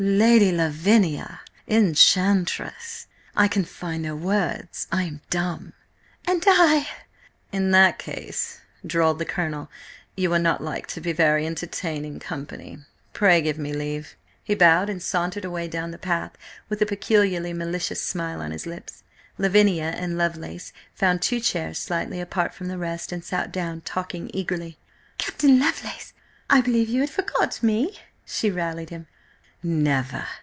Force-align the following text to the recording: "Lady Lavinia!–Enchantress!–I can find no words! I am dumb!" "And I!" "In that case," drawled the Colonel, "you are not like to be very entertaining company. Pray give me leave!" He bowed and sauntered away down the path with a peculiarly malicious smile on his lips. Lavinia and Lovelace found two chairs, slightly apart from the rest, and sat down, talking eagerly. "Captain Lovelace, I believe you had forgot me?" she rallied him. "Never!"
"Lady 0.03 0.49
Lavinia!–Enchantress!–I 0.51 3.47
can 3.47 3.63
find 3.63 4.01
no 4.01 4.15
words! 4.15 4.87
I 4.91 5.03
am 5.03 5.21
dumb!" 5.29 5.73
"And 6.27 6.43
I!" 6.47 6.87
"In 7.51 7.69
that 7.69 7.99
case," 7.99 8.61
drawled 8.83 9.19
the 9.19 9.25
Colonel, 9.25 9.69
"you 10.17 10.33
are 10.33 10.39
not 10.39 10.63
like 10.63 10.87
to 10.87 11.01
be 11.01 11.11
very 11.13 11.45
entertaining 11.45 12.17
company. 12.19 12.79
Pray 13.13 13.43
give 13.43 13.59
me 13.59 13.73
leave!" 13.73 14.15
He 14.43 14.55
bowed 14.55 14.89
and 14.89 15.03
sauntered 15.03 15.45
away 15.45 15.67
down 15.67 15.91
the 15.91 15.99
path 15.99 16.31
with 16.67 16.81
a 16.81 16.87
peculiarly 16.87 17.53
malicious 17.53 18.01
smile 18.01 18.41
on 18.41 18.49
his 18.49 18.65
lips. 18.65 19.03
Lavinia 19.37 19.93
and 19.95 20.17
Lovelace 20.17 20.73
found 20.95 21.21
two 21.21 21.39
chairs, 21.39 21.77
slightly 21.77 22.19
apart 22.19 22.55
from 22.55 22.69
the 22.69 22.79
rest, 22.79 23.11
and 23.11 23.23
sat 23.23 23.51
down, 23.51 23.81
talking 23.81 24.31
eagerly. 24.33 24.79
"Captain 25.19 25.59
Lovelace, 25.59 26.13
I 26.49 26.61
believe 26.61 26.89
you 26.89 27.01
had 27.01 27.11
forgot 27.11 27.61
me?" 27.61 27.99
she 28.25 28.49
rallied 28.49 28.89
him. 28.89 29.05
"Never!" 29.63 30.25